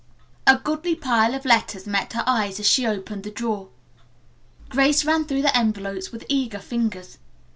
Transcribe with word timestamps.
A 0.47 0.57
goodly 0.57 0.95
pile 0.95 1.35
of 1.35 1.45
letters 1.45 1.85
met 1.85 2.13
her 2.13 2.23
eyes 2.25 2.59
as 2.59 2.67
she 2.67 2.87
opened 2.87 3.21
the 3.21 3.29
drawer. 3.29 3.69
Grace 4.67 5.05
ran 5.05 5.25
through 5.25 5.43
the 5.43 5.55
envelopes 5.55 6.11
with 6.11 6.25
eager 6.27 6.57
fingers. 6.57 7.19